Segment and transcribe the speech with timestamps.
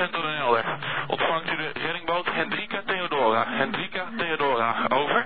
[0.00, 0.64] Centro Den Helder.
[1.06, 3.44] Ontvangt u de reddingboot Hendrika Theodora.
[3.48, 5.24] Hendrika Theodora, over.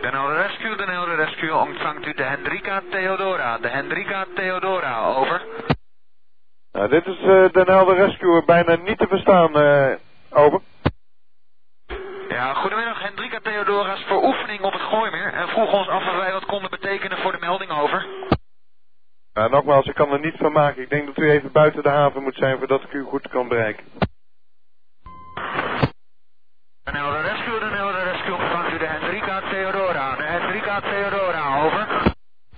[0.00, 3.58] Den Helder Rescue, Den Helder Rescue, ontvangt u de Hendrika Theodora.
[3.58, 5.42] De Hendrika Theodora, over.
[6.72, 9.94] Nou, dit is eh Den Helder Rescue bijna niet te verstaan, eh
[10.30, 10.60] over.
[12.28, 13.02] Ja, goedemiddag.
[13.02, 16.46] Hendrika Theodora is voor oefening op het Gooimeer en vroeg ons af wat wij wat
[16.46, 18.06] konden betekenen voor de melding over.
[19.44, 20.82] Nogmaals, ik kan er niet van maken.
[20.82, 23.48] Ik denk dat u even buiten de haven moet zijn voordat ik u goed kan
[23.48, 23.84] bereiken.
[26.84, 30.16] Helder Rescue, Helder Rescue, ontvangt u de Hendrika Theodora.
[30.16, 32.14] De Hendrika Theodora, over.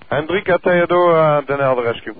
[0.07, 2.15] Hendrika Theodora, Den Helder Rescue.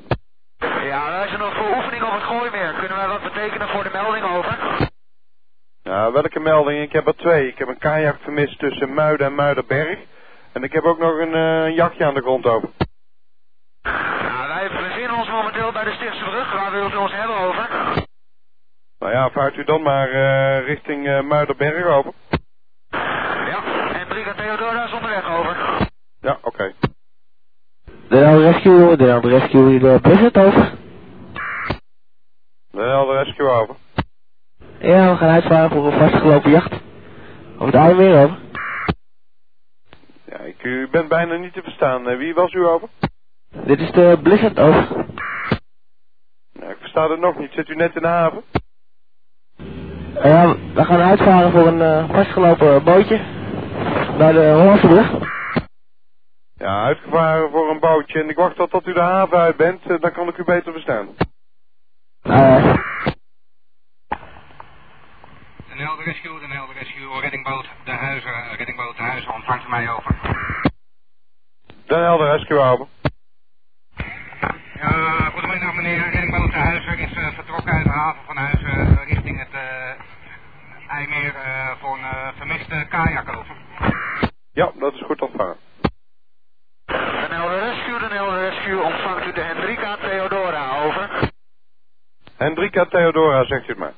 [0.83, 2.73] Ja, wij zijn nog voor oefening op het Gooimeer.
[2.73, 4.57] Kunnen wij wat betekenen voor de melding over?
[5.83, 6.81] Nou, welke melding?
[6.81, 7.47] Ik heb er twee.
[7.47, 9.99] Ik heb een kajak vermist tussen Muiden en Muidenberg.
[10.51, 12.69] En ik heb ook nog een eh, jachtje aan de grond over.
[13.81, 15.29] Ja, wij bevinden ons
[15.59, 16.53] momenteel bij de Stichtse Brug.
[16.53, 17.69] Waar wilt u ons hebben over?
[18.99, 22.13] Nou ja, vaart u dan maar eh, richting eh, Muidenberg over.
[22.89, 23.61] Ja,
[23.93, 25.57] Hendrika Theodora is onderweg over.
[26.19, 26.73] Ja, oké.
[28.07, 30.71] Den Helder Rescue, Den Helder Rescue, de Blizzard over.
[32.71, 33.75] Helder Rescue over.
[34.79, 36.73] Ja, we gaan uitvaren voor een vastgelopen jacht.
[37.57, 38.37] Over het IJmeer over.
[40.25, 42.09] Ja, ik, u bent bijna niet te verstaan.
[42.09, 42.89] Eh, wie was u over?
[43.65, 45.05] Dit is de Blizzard over.
[46.59, 47.51] Nou, ik versta het nog niet.
[47.51, 48.43] Zit u net in de haven?
[50.23, 53.17] Ja, we gaan uitvaren voor een eh, vastgelopen bootje.
[54.17, 55.11] Naar de Hollandse brug.
[56.57, 58.21] Ja, uitgevaren voor een bootje.
[58.21, 59.81] En ik wacht tot, tot u de haven uit bent.
[59.85, 61.07] eh, dan kan ik u beter verstaan.
[62.21, 62.73] Eh,
[65.67, 69.89] Den Helder Rescue, Den Helder Rescue, reddingboot De Huizen, reddingboot De Huizen, ontvangt u mij
[69.91, 70.15] over.
[71.85, 72.87] Den Helder Rescue over.
[74.73, 79.07] Ja, goedemiddag meneer, reddingboot De Huizen is eh, vertrokken uit de haven van Huizen eh,
[79.07, 80.17] richting het eh
[80.89, 83.55] IJmeer eh, voor een eh, vermiste kajak over.
[84.51, 85.57] Ja, dat is goed ontvangen.
[87.29, 91.29] Helder Rescue, Den Helder Rescue, ontvangt u de Hendrika Theodora, over.
[92.37, 93.93] Hendrika Theodora, zegt u het maar.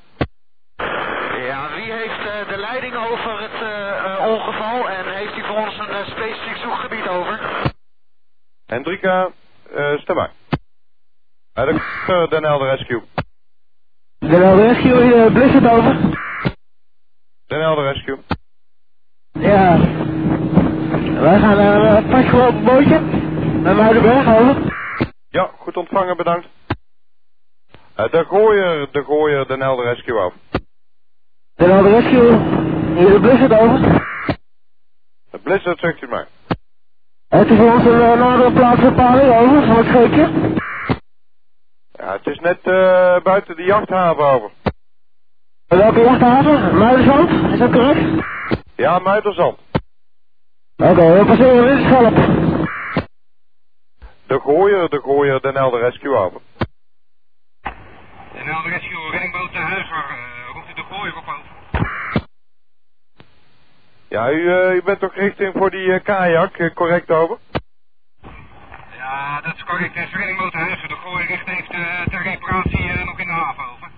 [1.42, 5.58] Ja, wie heeft eh, de leiding over het eh, eh, ongeval en heeft u voor
[5.58, 7.40] ons een eh, specifiek zoekgebied over?
[8.66, 9.30] Hendrika,
[9.74, 10.32] eh stem maar.
[11.62, 13.02] Uh, de, eh, Den Helder Rescue.
[14.20, 15.96] Den Helder Rescue, de Blizzard over.
[17.48, 18.18] Den Helder Rescue.
[19.32, 19.78] Ja.
[21.22, 23.00] Wij gaan naar een vastgelopen bootje.
[23.62, 24.56] Naar Muidenberg over.
[25.30, 26.48] Ja, goed ontvangen, bedankt.
[27.96, 30.40] Eh, de Gooier, de Gooier, Den Helder Rescue over.
[31.56, 32.38] Den Helder Rescue,
[32.96, 33.80] hier de Blizzard over.
[35.32, 36.28] De Blizzard, zegt u het maar.
[37.28, 40.70] Het is voor ons een uh, nadere plaatsbepaling over, van het.
[42.02, 44.52] Ja, het is net eh, buiten de jachthaven over.
[45.68, 46.78] Welke jachthaven?
[46.78, 48.26] Muiderzand, is dat correct?
[48.76, 49.58] Ja, Muiderzand.
[50.78, 52.16] Oké, we passeren dit schelp.
[54.28, 56.42] De Gooier, de Gooier, Den Helder Rescue over.
[58.34, 61.60] Den Helder Rescue, reddingboot De Huizen, eh, roept u de gooier op over.
[64.08, 67.38] Ja, u, eh, u bent toch richting voor die eh, kajak, eh, correct over?
[69.72, 69.96] Correct.
[69.96, 73.26] Het is reddingboot De Huizen, de gooier richt heeft eh, ter reparatie eh, nog in
[73.26, 73.90] de haven over.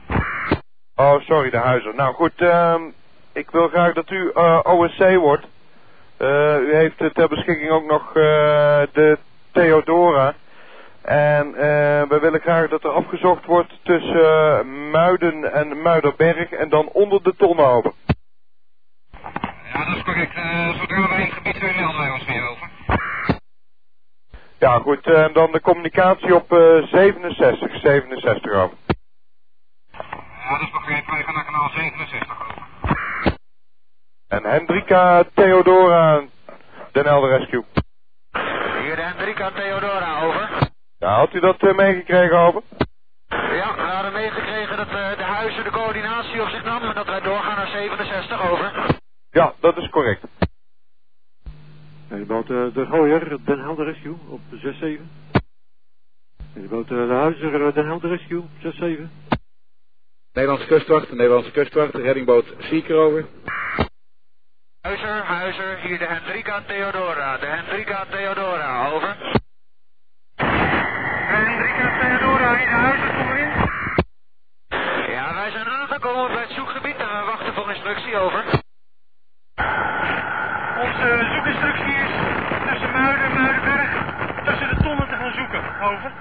[0.95, 1.95] Oh, sorry, de huizen.
[1.95, 2.81] Nou goed, ehm,
[3.33, 5.45] ik wil graag dat u eh, OSC wordt.
[6.17, 8.23] Eh, u heeft eh, ter beschikking ook nog eh,
[8.93, 9.17] de
[9.51, 10.33] Theodora.
[11.01, 16.69] En eh, we willen graag dat er afgezocht wordt tussen eh, Muiden en Muiderberg en
[16.69, 17.93] dan onder de Tonhoven.
[19.73, 20.35] Ja, dat is correct.
[20.35, 22.25] Eh, zodra wij in het gebied zijn, melden wij ons.
[24.63, 28.77] Ja goed, eh, en dan de communicatie op eh, 67, 67 over.
[29.91, 31.13] Ja, dat is begrepen.
[31.13, 32.63] Wij gaan naar kanaal 67 over.
[34.27, 36.21] En Hendrika Theodora,
[36.91, 37.63] Den Helder Rescue.
[38.81, 40.49] Hier de Hendrika Theodora, over.
[40.97, 42.61] Ja, had u dat eh, meegekregen over?
[43.27, 47.05] Ja, we hadden meegekregen dat eh, de huizen de coördinatie op zich nam en dat
[47.05, 48.97] wij doorgaan naar 67, over.
[49.29, 50.23] Ja, dat is correct.
[52.23, 55.01] De boot eh, De Gooier, Den Helder Rescue op 6-7.
[56.53, 59.09] De boot eh, De Huizer, eh, Den Helder Rescue 6-7.
[60.33, 63.25] Nederlandse kustwacht, Nederlandse kustwacht, reddingboot Seeker over.
[64.81, 69.17] Huizer, Huizer, hier de Hendrika Theodora, de Hendrika Theodora, over.
[71.35, 73.51] Hendrika Theodora, in de huizen, kom erin.
[75.13, 78.43] Ja, wij zijn aangekomen bij het zoekgebied en we wachten voor instructie, over.
[80.83, 82.02] Onze zoekinstructie
[82.73, 83.89] tussen Muiden en Muidenberg,
[84.45, 85.61] tussen de tonnen te gaan zoeken.
[85.89, 86.11] Over.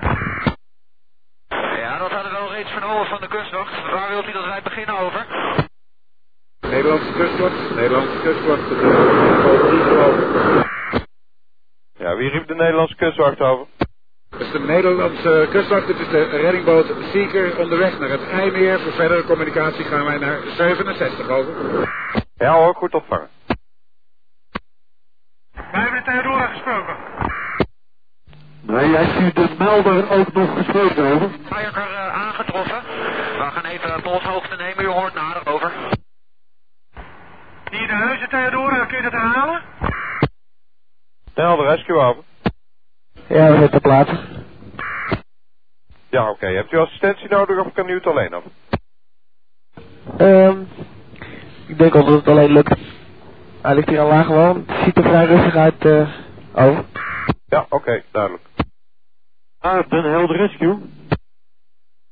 [1.79, 3.91] Ja, dat hadden we al reeds Vernoven van de kustwacht.
[3.91, 5.27] Waar wilt u dat wij beginnen over?
[6.61, 10.25] Nederlandse kustwacht, Nederlandse kustwacht, de reddingboot Seeker over.
[11.99, 13.67] Ja, wie riep de Nederlandse kustwacht over?
[14.31, 18.81] Dat is de Nederlandse kustwacht, dit is de reddingboot Seeker onderweg naar het IJmeer.
[18.81, 21.53] Voor verdere communicatie gaan wij naar 67 over.
[22.37, 23.29] Ja hoor, goed ontvangen.
[26.05, 26.97] Hebben de Theodora gesproken.
[28.61, 31.31] Nee, heeft u de melder ook nog gesproken over?
[31.49, 32.83] Kajakker uh, aangetroffen.
[33.39, 35.73] We gaan even polshoogte nemen, u hoort nader over.
[37.71, 39.63] Hier de huizen Theodora, kun je dat herhalen?
[41.35, 42.23] Helder Rescue over.
[43.29, 44.21] Ja, we zijn ter plaatse.
[46.11, 46.47] Ja, oké.
[46.47, 48.45] Hebt u assistentie nodig of kan u het alleen op?
[50.19, 50.61] Ehm,
[51.67, 53.02] ik denk al dat het alleen lukt.
[53.62, 54.64] Hij ligt hier aan laag gewoon.
[54.67, 55.85] Het ziet er vrij rustig uit.
[55.85, 56.09] eh
[56.55, 56.85] over.
[57.47, 58.43] Ja, oké, duidelijk.
[59.59, 60.79] Ah, Den Helder Rescue.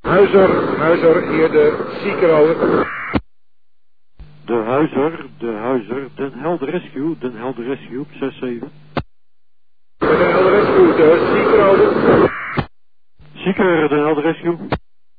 [0.01, 2.89] Huizer, Huizer, hier de Seeker over.
[4.45, 8.69] De Huizer, de Huizer, Den Helder Rescue, Den Helder Rescue op 6-7.
[9.97, 12.33] De Helder Rescue, de Seeker over.
[13.35, 14.57] Zieker, Den Helder Rescue.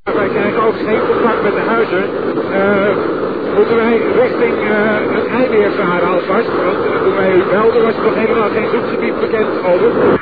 [0.03, 2.03] Wij krijgen ook geen contact met de Huizer.
[2.51, 6.47] Eh, moeten wij richting eh, het IJmeer varen alvast?
[6.47, 10.19] Want eh, toen wij u belden was er nog helemaal geen zoekgebied bekend over.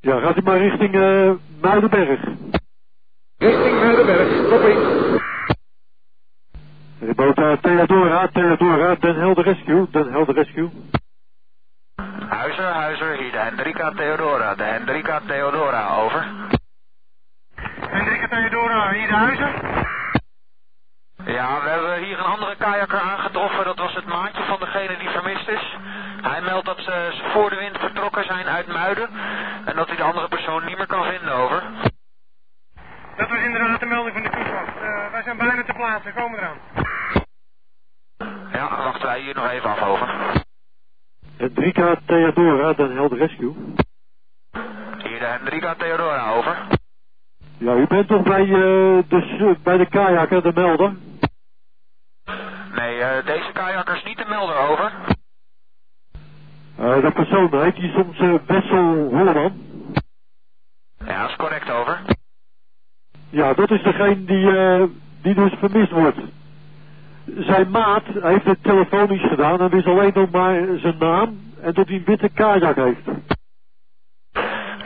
[0.00, 2.20] Ja, gaat u maar richting eh Muidenberg.
[3.38, 5.20] Richting Muidenberg, kopie.
[6.98, 10.70] De boot uh, Theodora, Theodora, Den Helder Rescue, Den Helder Rescue.
[12.28, 14.54] Huizer, Huizer, hier de Hendrika Theodora.
[14.54, 16.26] De Hendrika Theodora, over.
[17.80, 19.81] Hendrika Theodora, hier de huizen?
[21.32, 23.64] Ja, we hebben hier een andere kajakker aangetroffen.
[23.64, 25.76] Dat was het maatje van degene die vermist is.
[26.22, 29.08] Hij meldt dat ze voor de wind vertrokken zijn uit Muiden.
[29.64, 31.62] En dat hij de andere persoon niet meer kan vinden, over.
[33.16, 34.76] Dat was inderdaad de melding van de kustwacht.
[34.76, 36.58] Eh, wij zijn bijna te plaatsen, komen eraan.
[38.52, 40.08] Ja, wachten wij hier nog even af, over.
[41.36, 43.54] Hendrika Theodora, Den Helder Rescue.
[44.98, 46.56] Hier de Hendrika Theodora, over.
[47.58, 50.92] Ja, u bent toch bij, eh de, bij de kajakker, de melder?
[53.02, 54.92] Nee, eh, deze kajakker is niet de melder, over.
[56.78, 59.52] Eh dat persoon, heet die soms eh Wessel Holleman?
[61.06, 62.00] Ja, dat is correct, over.
[63.30, 64.82] Ja, dat is degene die, eh,
[65.22, 66.18] die dus vermist wordt.
[67.38, 71.86] Zijn maat heeft het telefonisch gedaan en wist alleen nog maar zijn naam en dat
[71.86, 73.06] hij een witte kajak heeft.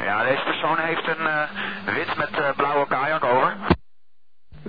[0.04, 3.75] Ja, deze persoon heeft een eh, wit met eh, blauwe kajak, over.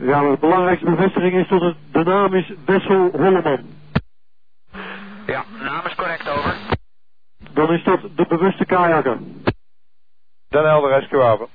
[0.01, 3.59] Ja, maar de belangrijkste bevestiging is dat het, de naam is Wessel Holleman.
[5.25, 6.55] Ja, naam is correct, over.
[7.53, 9.17] Dan is dat de bewuste kajakker.
[10.47, 11.47] Den Helder Rescue over.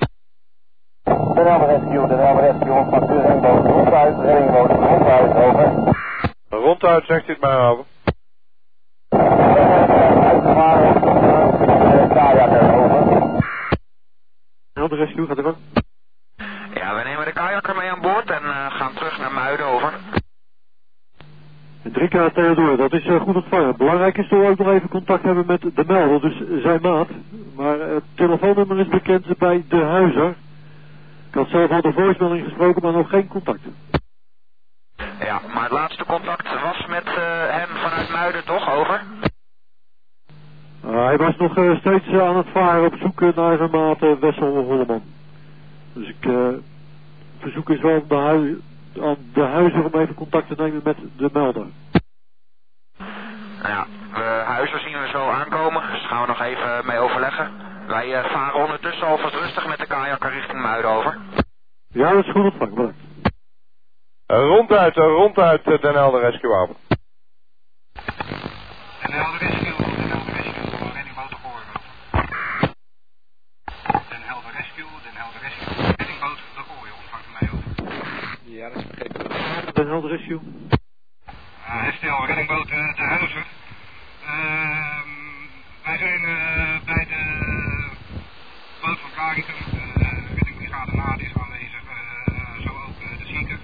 [1.02, 3.66] Den Helder Rescue, Den Helder Rescue, de reddingboot.
[3.66, 4.14] Ronduit,
[4.80, 5.94] ronduit, over.
[6.48, 7.84] Ronduit zegt u het maar over.
[10.22, 11.00] Uitgevaren,
[12.08, 13.40] kajakker, over.
[14.72, 15.56] Helder Rescue, gaat er wel.
[17.32, 19.93] De kajakker mee aan boord en eh, gaan terug naar Muiden, over.
[21.82, 23.76] Hendrika Theodor, dat is eh, goed ontvangen.
[23.76, 27.08] Belangrijk is dat we ook nog even contact hebben met de melder, dus zijn maat.
[27.56, 30.35] Maar eh, het telefoonnummer is bekend bij de huizer.
[31.28, 33.61] Ik had zelf al de voicemail gesproken, maar nog geen contact.
[35.18, 37.09] Ja, maar het laatste contact was met
[37.49, 38.73] hem vanuit Muiden, toch?
[38.73, 39.02] Over.
[40.87, 44.64] Uh, hij was nog uh, steeds aan het varen op zoek naar zijn maat Wessel
[44.64, 45.02] Holleman.
[45.92, 46.26] Dus ik
[47.42, 48.62] verzoek eens wel aan de, hui
[49.00, 51.66] aan de huizen om even contact te nemen met de melder.
[53.62, 57.50] Ja, we huizen zien we zo aankomen, dus gaan we nog even mee overleggen.
[57.87, 61.18] Wij varen ondertussen alvast rustig met de kajakker richting Muiden over.
[61.88, 62.99] Ja, dat is goed ontvangen, bedankt.
[64.26, 66.76] ronduit, ronduit Den Helder Rescue over.
[69.02, 71.64] Den Helder Rescue, Den Helder Rescue, reddingboot de Gooi
[74.08, 77.72] Den Helder Rescue, Den Helder Rescue, reddingboot de Gooi ontvangt mij over.
[78.52, 79.75] Ja, dat is begrepen.
[79.75, 80.40] Den Helder Rescue.
[80.40, 83.47] Uh, herstel, reddingboot uh, de Huizer.
[84.23, 85.00] Uh,
[85.85, 87.23] wij zijn uh, bij de
[88.82, 91.82] boot van Karikum, de reddingbrigade NAD is aanwezig,
[92.64, 93.59] zo ook de zieker.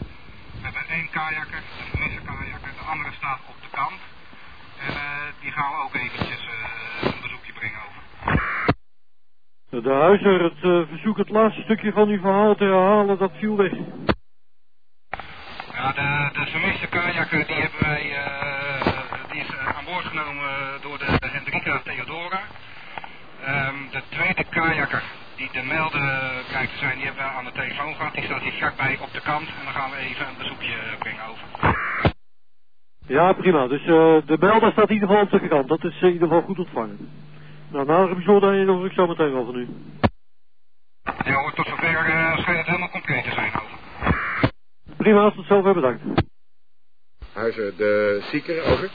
[0.52, 4.00] We hebben één kajakker, de vermiste kajakker, de andere staat op de kant.
[4.86, 4.94] En
[5.40, 6.48] die gaan we ook eventjes
[7.02, 8.02] een bezoekje brengen over.
[9.82, 13.72] De huizer, het verzoek het laatste stukje van uw verhaal te herhalen, dat viel weg.
[15.78, 20.50] Ja, de, de vermiste kajakker die hebben wij, uh, die is uh, aan boord genomen
[20.80, 22.40] door de, Hendrika Theodora.
[23.48, 25.02] Um, de tweede kajakker
[25.36, 26.08] die de melden
[26.52, 28.14] kijkt te zijn, die hebben we aan de telefoon gehad.
[28.14, 29.48] Die staat hier vlakbij op de kant.
[29.48, 31.46] En dan gaan we even een bezoekje brengen over.
[33.06, 33.66] Ja, prima.
[33.66, 35.68] Dus eh, de melder staat in ieder geval op de kant.
[35.68, 37.10] Dat is in ieder geval goed ontvangen.
[37.70, 39.68] Nou, nadere bijzonderheden hoor ik zo meteen wel van u.
[41.24, 43.67] Ja hoor, tot zover uh, schijnt het helemaal compleet te zijn over.
[45.08, 46.02] Prima, tot zover bedankt.
[47.32, 48.90] Huizen, de zieker, over.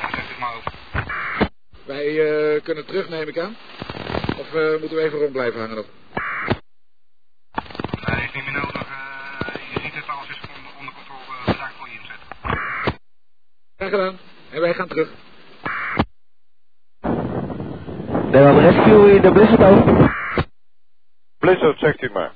[0.00, 0.72] Ja, zegt het maar over.
[1.84, 3.56] Wij uh, kunnen terug, neem ik aan.
[4.38, 5.86] Of uh, moeten we even rond blijven hangen nog?
[8.06, 8.88] Nee, is niet meer nodig.
[8.88, 11.44] Uh, je ziet het, alles is onder, onder controle.
[11.46, 12.20] Bedankt voor je inzet.
[13.76, 14.18] Graag gedaan.
[14.50, 15.08] En wij gaan terug.
[18.30, 20.16] De rescue in de Blizzard over.
[21.38, 22.32] Blizzard, zegt u maar.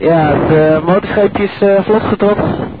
[0.00, 2.72] Ja, het uh, motorscheepje is uh, vlot getrokken.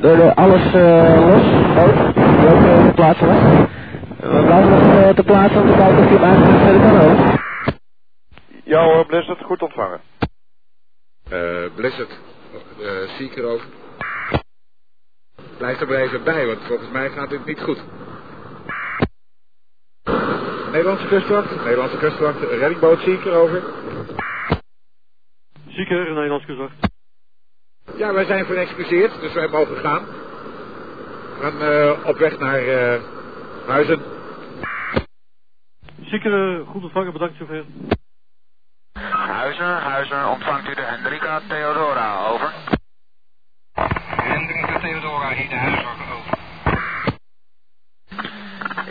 [0.00, 3.42] Door de, alles uh, los, boot, die ook uh, ter plaatse was.
[4.20, 6.96] We blijven nog uh, ter plaatse om te kijken of hij hem eigenlijk verder kan
[6.96, 7.40] houden.
[8.64, 10.00] Ja hoor, Blizzard, goed ontvangen.
[11.32, 12.18] Uh, Blizzard,
[12.80, 13.66] uh, Seeker over.
[15.58, 17.82] Blijf er maar even bij, want volgens mij gaat dit niet goed.
[20.72, 23.62] Nederlandse kustwacht, Nederlandse kustwacht, reddingboot Seeker over.
[26.46, 26.92] Kustwacht.
[27.96, 30.04] Ja, wij zijn verexcuseerd, dus wij mogen gaan.
[30.04, 33.02] We gaan uh, op weg naar uh,
[33.66, 34.02] Huizen.
[36.02, 37.64] Zieker, goed ontvangen, bedankt zover.
[39.28, 42.52] Huizen, Huizen, ontvangt u de Hendrika Theodora, over.
[44.16, 46.38] Hendrika Theodora, hier de Huizen, over.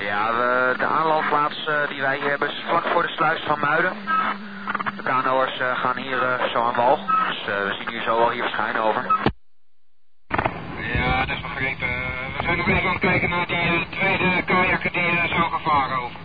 [0.03, 3.60] Ja, we, de aanloopplaats uh, die wij hier hebben is vlak voor de sluis van
[3.60, 3.93] Muiden.
[5.03, 8.41] Kanoers uh, gaan hier uh, zo aan wal, dus we zien u zo al hier
[8.43, 9.31] verschijnen over.
[10.93, 11.88] Ja, dat is begrepen.
[12.38, 16.19] we zijn nog even aan het kijken naar die tweede kajakken die zou gevaren over.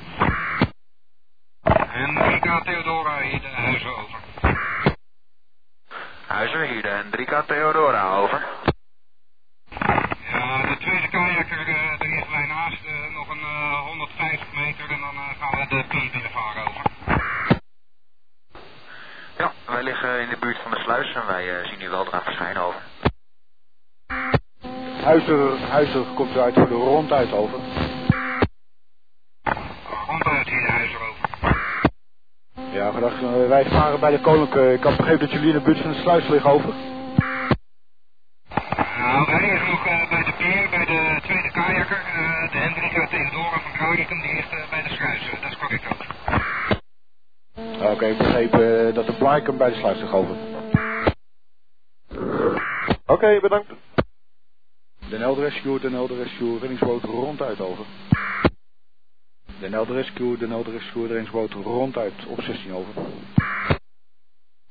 [1.88, 4.18] Hendrika Theodora, hier de Huizen, over.
[6.26, 8.46] Huizen, hier de Hendrika Theodora, over.
[10.30, 15.00] Ja, de tweede kajakker, er is wij naast uh, nog een uh, 150 meter en
[15.00, 16.77] dan gaan we de pier binnenvaren over.
[20.00, 22.82] Liggen in de buurt van de sluis en wij zien u wel eraan verschijnen over.
[25.04, 27.58] Huizer, Huizer komt eruit voor de ronduit over.
[30.06, 31.28] Ronduit hier de Huizer over.
[32.72, 34.72] Ja, gedacht, wij varen bij de Koninklijke.
[34.72, 36.74] Ik had begrepen dat jullie in de buurt van de sluis liggen over.
[38.98, 41.96] Nou, wij liggen nog uh, bij de pier, bij de tweede kajakker.
[41.96, 45.30] Uh, de Hendrika Theodora van Kronikum, die ligt uh, bij de sluis.
[45.40, 46.08] dat is correct ook.
[47.98, 48.52] Oké, ik begreep
[48.94, 50.36] dat de Blaikum bij de sluis ligt over.
[53.06, 53.72] Oké, okay, bedankt.
[55.10, 57.84] De Nelde Rescue, de Nelde Rescue, reddingsboot ronduit over.
[59.60, 62.94] De Nelde Rescue, de Nelde Rescue, reddingsboot ronduit op 16 over.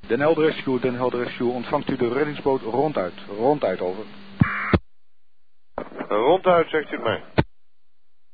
[0.08, 3.14] Den Helder Rescue, Den Helder Rescue, ontvangt u de reddingsboot ronduit.
[3.38, 4.04] Ronduit over.
[6.08, 7.24] Ronduit, zegt u mij.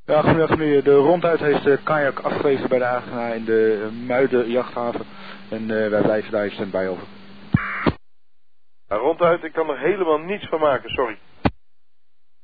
[0.06, 0.84] Ja, goedemiddag meneer.
[0.84, 5.06] De ronduit heeft de kajak afgewezen bij de eigenaar in de Muiden jachthaven.
[5.50, 7.04] En uh, wij blijven daar stand bij over.
[8.88, 11.18] Ja, ronduit, ik kan er helemaal niets van maken, sorry.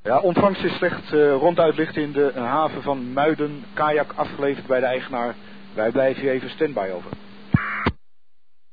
[0.04, 1.14] Ja, ontvangst is slecht.
[1.14, 3.64] Uh, ronduit ligt in de haven van Muiden.
[3.74, 5.36] Kajak afgeleverd bij de eigenaar.
[5.74, 7.12] Wij blijven hier even standby over.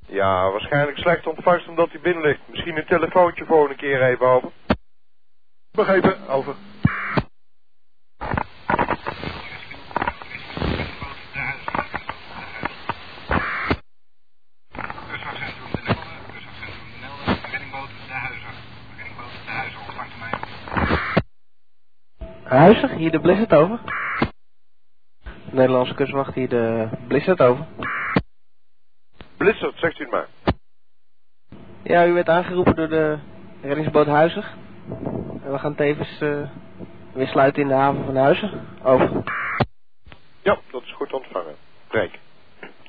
[0.07, 2.40] Ja, waarschijnlijk slecht ontvangst omdat hij binnen ligt.
[2.49, 4.50] Misschien een telefoontje voor een keer even over.
[5.73, 6.55] Begrepen, over.
[22.67, 23.81] Huizen, hier de Blizzard over.
[25.51, 27.67] Nederlandse kustwacht, hier de Blizzard over.
[29.37, 30.27] Blizzard, zegt u het maar.
[31.83, 33.19] Ja, u werd aangeroepen door de
[33.63, 34.55] reddingsboot Huizig.
[35.45, 36.49] En we gaan tevens uh,
[37.13, 38.67] weer sluiten in de haven van Huizen.
[38.83, 39.23] Over.
[40.43, 41.55] Ja, dat is goed ontvangen.
[41.89, 42.19] Breek.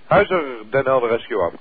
[0.06, 1.54] Huizer, Den Helder Rescue af.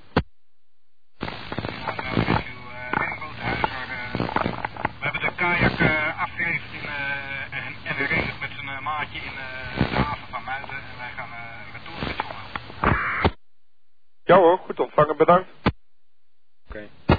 [4.99, 9.19] We hebben de kajak uh, afgeleverd in, uh, en, en de regent met zijn maatje
[9.19, 10.69] in de haven van Muiden.
[10.91, 11.29] En wij gaan
[11.73, 13.37] retour met
[14.25, 15.49] Ja hoor, goed ontvangen, bedankt.
[16.69, 16.89] Oké.
[17.07, 17.19] Okay.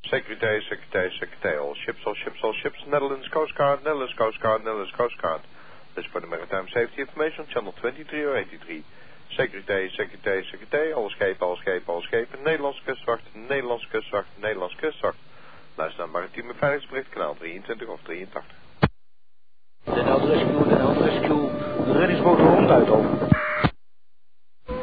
[0.00, 4.62] Secretary, secretary, secretary, all ships, all ships, all ships, Netherlands Coast Guard, Netherlands Coast Guard,
[4.62, 5.40] Netherlands Coast Guard.
[5.94, 8.84] This for the Maritime Safety Information, channel 23 or 83.
[9.36, 15.18] Secretary, secretary, secretary, alle schepen, alle schepen, alle schepen, Nederlandse kustwacht, Nederlandse kustwacht, Nederlandse kustwacht.
[15.76, 18.44] Luister naar maritieme veiligheidsbericht, kanaal 23 of 83.
[19.84, 21.50] Den Rescue, Den Rescue,
[21.84, 23.23] de reddingsboot ronduit over.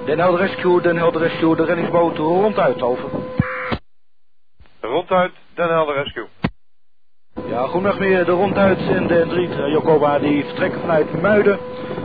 [0.07, 3.09] Den Helder Rescue, Den Helder Rescue, de reddingsboot ronduit, over.
[4.81, 6.27] Ronduit, Den Helder Rescue.
[7.47, 11.59] Ja, goedemiddag meneer, de ronduit en de N3 uh, Jokoba die vertrekken vanuit Muiden.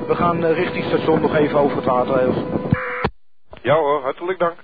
[0.06, 2.34] We gaan uh, richting station nog even over het water.
[3.62, 4.54] Ja hoor, hartelijk dank.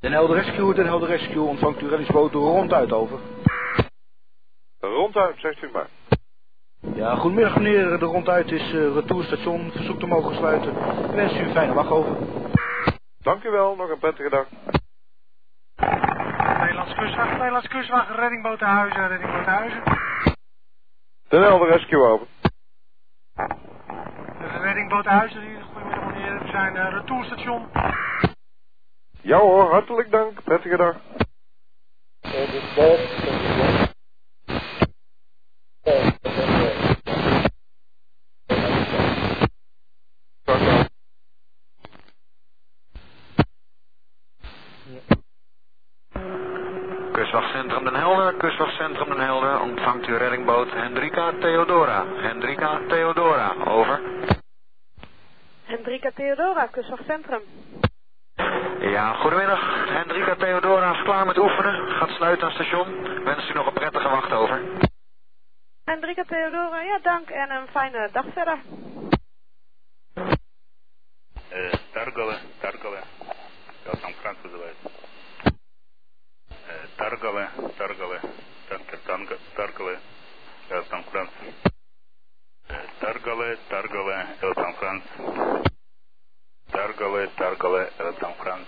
[0.00, 3.18] Den Helder Rescue, Den Helder Rescue, ontvangt u reddingsboot ronduit, over.
[4.80, 5.88] Ronduit, zegt u maar.
[6.92, 10.70] Ja, goedemiddag meneer, de ronduit is uh, retourstation, verzoek te mogen sluiten.
[11.04, 12.16] Ik wens u een fijne wacht over.
[13.22, 14.46] Dank u wel, nog een prettige dag.
[16.58, 19.82] Nederlands kustwacht, Nederlands kustwacht, reddingboot de Huizen, reddingboot de Huizen.
[21.28, 22.26] Den Helder Rescue over.
[24.38, 27.66] De reddingboot de Huizen, goedemiddag meneer, we zijn uh, retourstation.
[29.20, 30.96] Ja hoor, hartelijk dank, prettige dag.
[47.12, 52.04] Kustwachtcentrum Den Helder, Kustwachtcentrum Den Helder, ontvangt u reddingboot Hendrika Theodora.
[52.16, 54.00] Hendrika Theodora, over.
[55.64, 57.41] Hendrika Theodora, Kustwachtcentrum.
[58.79, 59.89] Ja, goedemiddag.
[59.89, 61.91] Hendrika Theodora is klaar met oefenen.
[61.91, 63.23] Gaat sluiten aan station.
[63.23, 64.61] Wens u nog een prettige wacht over.
[65.83, 68.59] Hendrika Theodora, ja dank en een fijne dag verder.
[71.51, 73.03] Э, торговая, торговая.
[73.83, 74.89] Как там Франц называется?
[76.67, 78.21] Э, торговая, торговая.
[78.69, 79.99] Танкер, танго, торговая.
[80.67, 81.29] Как там Франц?
[82.69, 84.27] Э, торговая, торговая.
[84.39, 85.03] Как там Франц?
[86.74, 88.66] Таргале, Таргале, Родом Франц.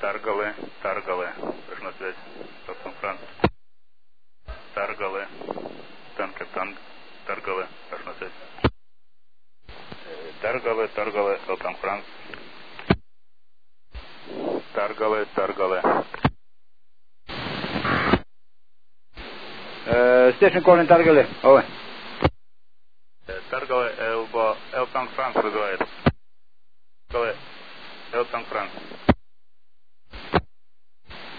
[0.00, 1.32] Таргале, Таргале,
[1.66, 2.14] прошу на связь,
[2.68, 3.20] Родом Франц.
[4.74, 5.26] Таргале,
[6.16, 6.76] Танка, Танк,
[7.26, 8.32] Таргале, прошу на связь.
[10.40, 12.04] Таргале, Таргале, Родом Франц.
[14.72, 15.82] Таргале, Таргале.
[19.86, 21.64] Э, Стефан Колин Таргале, ой.
[25.24, 25.80] Франц вызывает.
[27.08, 27.36] Николай,
[28.12, 28.70] Элтон Франц.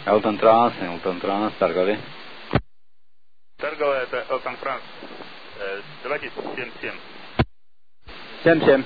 [0.05, 1.99] Элтон Транс, Элтон Транс, торговали.
[3.57, 4.81] Торговая это Элтон Франс.
[5.59, 6.95] Э, давайте 7-7.
[8.43, 8.85] 7-7.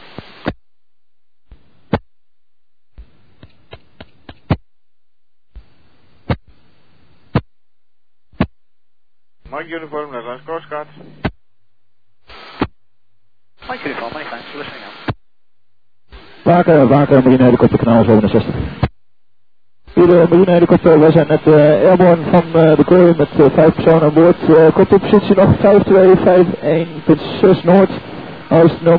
[9.49, 11.28] Mag jullie voor hem naar zijn
[13.69, 14.93] Mike Uniform, many thanks, listening out.
[16.43, 18.53] Waken, waken, marinehelikopter kanaal 67.
[19.93, 23.73] Hier de marinehelikopter, wij zijn net uh, airborne van uh, de Kooi met uh, vijf
[23.73, 24.49] personen aan boord.
[24.49, 25.61] Uh, op positie nog 5251.6
[27.63, 27.89] Noord,
[28.49, 28.89] oost 00429.3.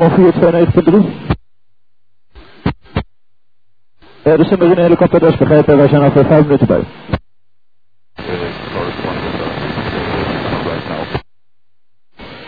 [4.24, 6.83] Uh, dus de marinehelikopter, dat is begrepen, wij zijn over 5 minuten bij.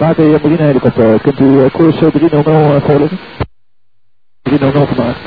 [0.02, 3.18] Waken, je marinehelikopter, kunt u uh, koers 300 uh, voorleggen?
[4.42, 5.20] 300 gemaakt.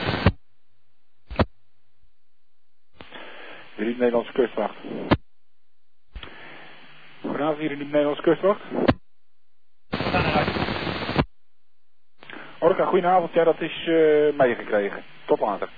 [3.75, 4.75] Hier de Nederlandse kustwacht.
[7.21, 8.61] Goedenavond, hier in de Nederlandse kustwacht.
[12.59, 13.33] Orca, goedenavond.
[13.33, 15.03] Ja, dat is uh, meegekregen.
[15.25, 15.69] Tot later.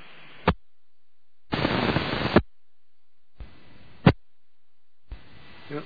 [5.67, 5.81] Ja.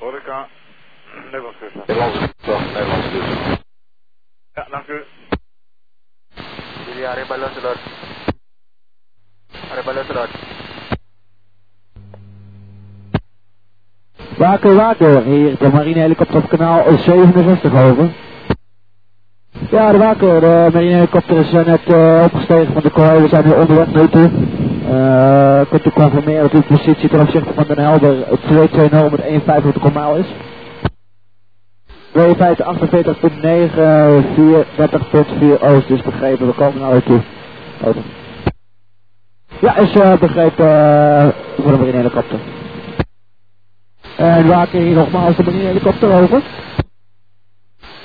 [0.00, 0.48] Orca,
[1.30, 1.58] Nederlands.
[1.86, 3.62] Nederlandse kustwacht, Nederlandse kustwacht.
[4.54, 5.04] Ja, dank u.
[6.86, 7.76] Jullie los dolor.
[14.38, 18.10] Waken, waken, hier de marinehelikopter op kanaal 67 over.
[19.70, 23.46] Ja, de waken, de marinehelikopter is uh, net uh, opgestegen van de kooi, we zijn
[23.46, 24.30] nu onderweg naartoe.
[24.90, 29.66] Uh, kunt u confirmeren dat uw positie ten opzichte van Den Helder 220 met 1,5
[29.66, 30.26] op de komaal is?
[32.12, 37.20] 52, 48.9, 4, 30.4 oost is begrepen, we komen naar u toe.
[37.84, 38.02] Over.
[39.60, 42.38] Ja, is uh, begrepen uh, voor de marinehelikopter.
[44.16, 46.42] En waken hier nogmaals de marinehelikopter over.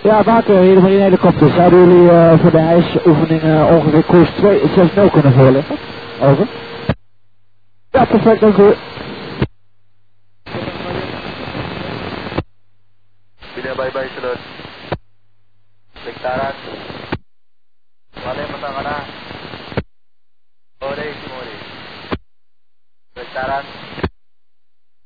[0.04, 1.50] Ja, waken hier de marinehelikopter.
[1.50, 5.76] Zouden jullie uh, voor de ijsoefeningen ongeveer koers 2, 6 0 kunnen voorleggen?
[6.22, 6.48] Over.
[7.92, 8.74] Ja, perfect, dank u.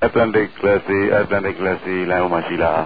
[0.06, 2.82] Atlantic Classy Atlantic Classy လိုင်းပေါ်မှာရှိလား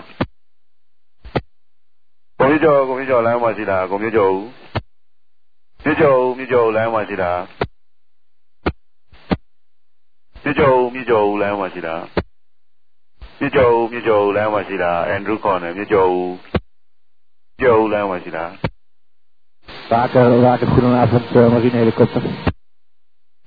[2.38, 4.34] ကိုမြကျော်ကိုမြကျော်လိုင်းပေါ်မှာရှိလားကိုမြကျော်
[5.84, 7.40] မြကျော်မြကျော်လိုင်းပေါ်မှာရှိလား
[10.44, 12.02] မြကျော်မြကျော်လိုင်းပေါ်မှာရှိလား
[13.40, 16.10] မြကျော်မြကျော်လိုင်းပေါ်မှာရှိလားအန်ဒရူးခေါ်နေမြကျော်
[17.58, 18.50] မြကျော်လိုင်းပေါ်မှာရှိလား
[19.90, 22.22] Waker, waker, goedenavond, uh, marinehelikopter.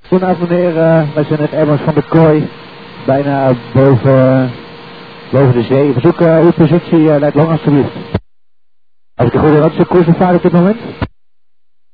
[0.10, 2.50] Goedenavond meneer, uh, wij zijn het Emmers van de Kooi,
[3.07, 4.51] bijna boven,
[5.31, 5.93] boven de zee.
[5.93, 7.91] Verzoek uh, uw positie, uh, leidt lang alstublieft.
[9.15, 10.81] Als ik goed heb, wat is de koersgevaar op dit moment?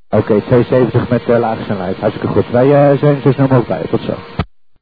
[0.09, 2.51] Oké, 270 met uh, lage snelheid, hartstikke goed.
[2.51, 4.42] Wij uh, zijn zo snel mogelijk bij, tot zo.